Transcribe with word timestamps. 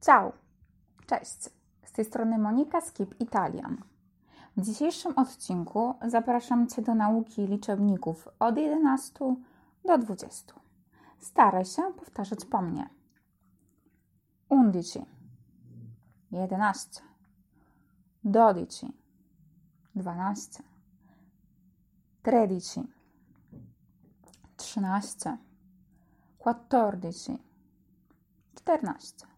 Ciao! 0.00 0.32
Cześć! 1.06 1.50
Z 1.84 1.92
tej 1.92 2.04
strony 2.04 2.38
Monika 2.38 2.80
Skip 2.80 3.20
Italian. 3.20 3.82
W 4.56 4.62
dzisiejszym 4.62 5.12
odcinku 5.18 5.94
zapraszam 6.06 6.68
Cię 6.68 6.82
do 6.82 6.94
nauki 6.94 7.46
liczebników 7.46 8.28
od 8.38 8.56
11 8.58 9.36
do 9.84 9.98
20. 9.98 10.54
Staraj 11.18 11.64
się 11.64 11.82
powtarzać 11.82 12.44
po 12.44 12.62
mnie. 12.62 12.88
11 14.50 15.06
11 16.30 17.00
12 18.24 18.88
12 19.94 20.62
13 22.22 22.82
13 24.56 25.38
14 26.40 27.38
14 28.54 29.37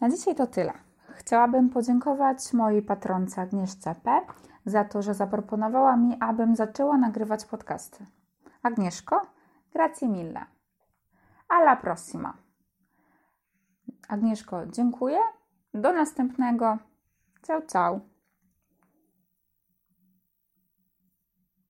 na 0.00 0.08
dzisiaj 0.08 0.34
to 0.34 0.46
tyle. 0.46 0.72
Chciałabym 1.14 1.70
podziękować 1.70 2.52
mojej 2.52 2.82
patronce 2.82 3.42
Agnieszce 3.42 3.94
P. 3.94 4.20
za 4.66 4.84
to, 4.84 5.02
że 5.02 5.14
zaproponowała 5.14 5.96
mi, 5.96 6.16
abym 6.20 6.56
zaczęła 6.56 6.98
nagrywać 6.98 7.44
podcasty. 7.44 8.06
Agnieszko, 8.62 9.22
grazie 9.72 10.08
mille. 10.08 10.46
Alla 11.48 11.76
prossima. 11.76 12.34
Agnieszko, 14.08 14.66
dziękuję. 14.66 15.18
Do 15.74 15.92
następnego. 15.92 16.78
Ciao, 17.46 17.62
ciao. 17.62 18.17